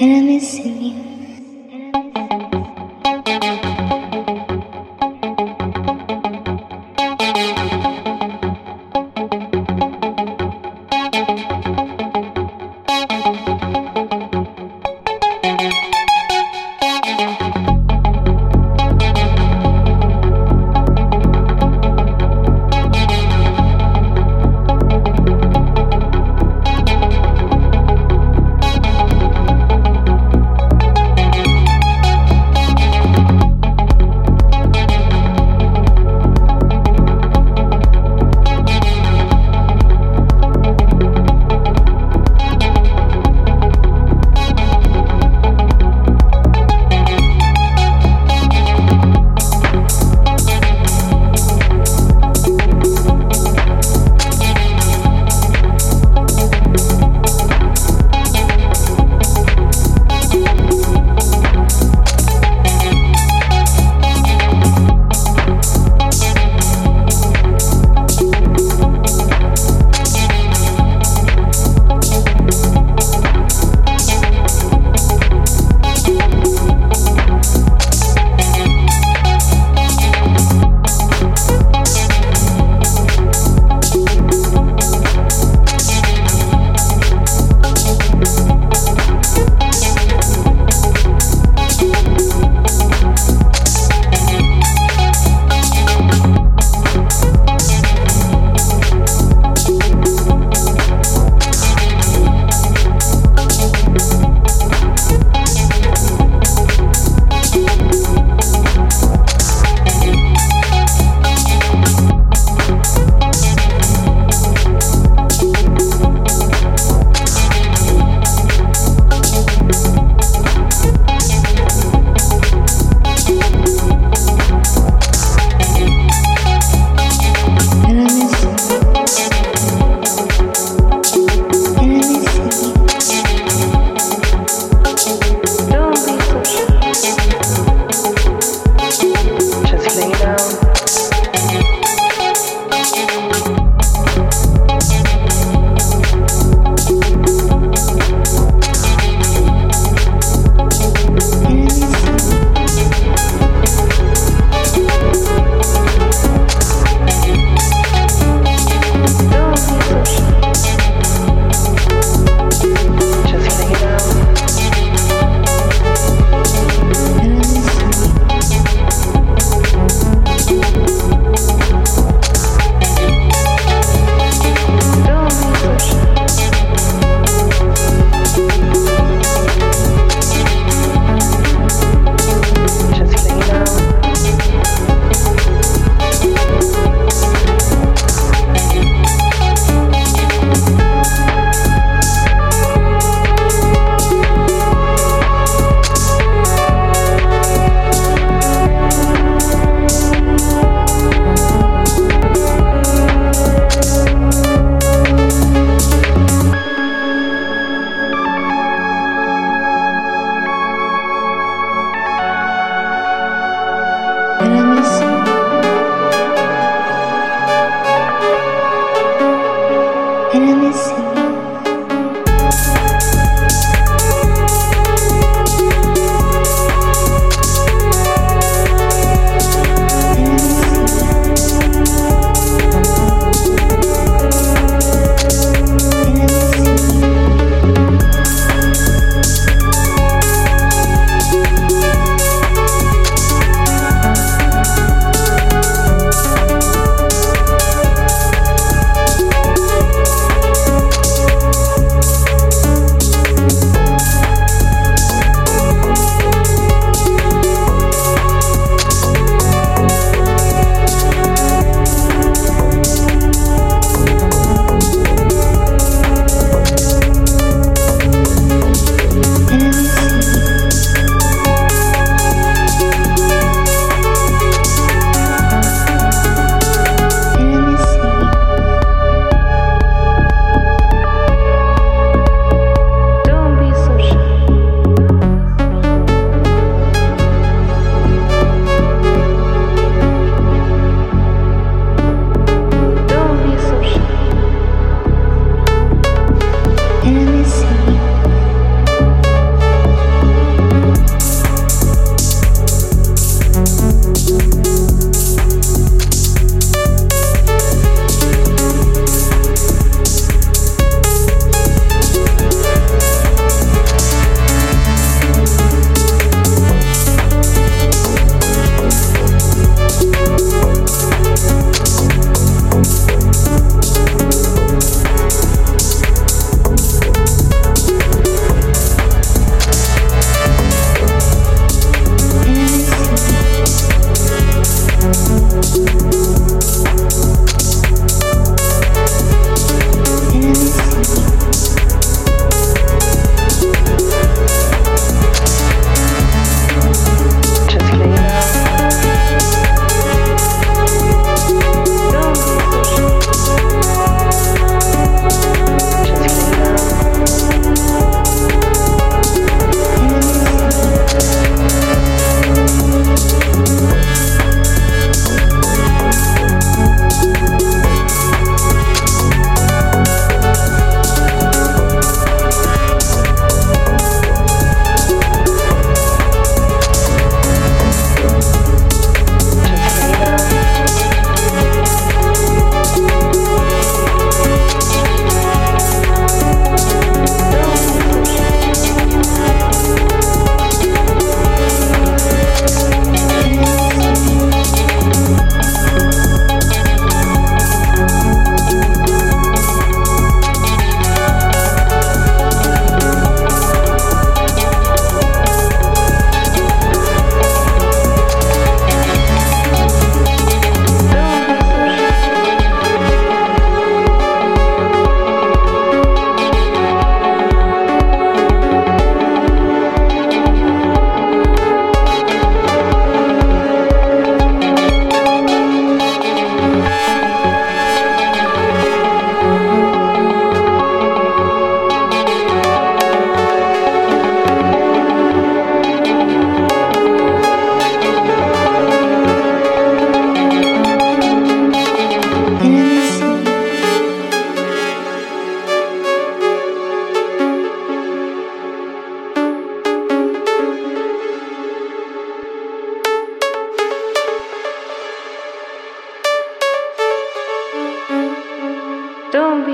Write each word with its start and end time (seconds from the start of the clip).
And 0.00 0.12
I'm 0.16 0.26
missing 0.26 0.82
you. 0.82 1.17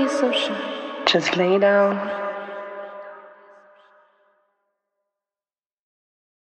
So 0.09 0.31
shy. 0.31 1.03
Just 1.05 1.35
lay 1.37 1.57
down. 1.59 2.24